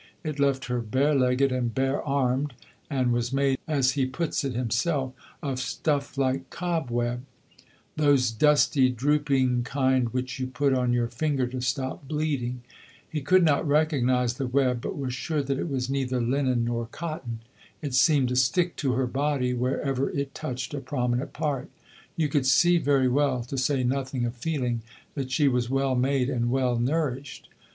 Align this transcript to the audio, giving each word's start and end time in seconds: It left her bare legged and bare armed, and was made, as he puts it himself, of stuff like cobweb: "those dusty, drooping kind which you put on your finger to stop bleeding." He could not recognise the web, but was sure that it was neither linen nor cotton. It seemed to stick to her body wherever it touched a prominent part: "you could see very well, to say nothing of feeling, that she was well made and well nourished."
It 0.23 0.39
left 0.39 0.65
her 0.65 0.79
bare 0.81 1.13
legged 1.13 1.51
and 1.51 1.75
bare 1.75 2.01
armed, 2.01 2.55
and 2.89 3.13
was 3.13 3.31
made, 3.31 3.59
as 3.67 3.91
he 3.91 4.07
puts 4.07 4.43
it 4.43 4.55
himself, 4.55 5.13
of 5.43 5.59
stuff 5.59 6.17
like 6.17 6.49
cobweb: 6.49 7.23
"those 7.95 8.31
dusty, 8.31 8.89
drooping 8.89 9.61
kind 9.63 10.09
which 10.09 10.39
you 10.39 10.47
put 10.47 10.73
on 10.73 10.91
your 10.91 11.07
finger 11.07 11.45
to 11.45 11.61
stop 11.61 12.07
bleeding." 12.07 12.63
He 13.07 13.21
could 13.21 13.43
not 13.43 13.67
recognise 13.67 14.33
the 14.37 14.47
web, 14.47 14.81
but 14.81 14.97
was 14.97 15.13
sure 15.13 15.43
that 15.43 15.59
it 15.59 15.69
was 15.69 15.87
neither 15.87 16.19
linen 16.19 16.65
nor 16.65 16.87
cotton. 16.87 17.41
It 17.83 17.93
seemed 17.93 18.29
to 18.29 18.35
stick 18.35 18.75
to 18.77 18.93
her 18.93 19.05
body 19.05 19.53
wherever 19.53 20.09
it 20.09 20.33
touched 20.33 20.73
a 20.73 20.79
prominent 20.79 21.31
part: 21.31 21.69
"you 22.15 22.27
could 22.27 22.47
see 22.47 22.79
very 22.79 23.07
well, 23.07 23.43
to 23.43 23.55
say 23.55 23.83
nothing 23.83 24.25
of 24.25 24.33
feeling, 24.33 24.81
that 25.13 25.29
she 25.29 25.47
was 25.47 25.69
well 25.69 25.93
made 25.93 26.27
and 26.27 26.49
well 26.49 26.79
nourished." 26.79 27.49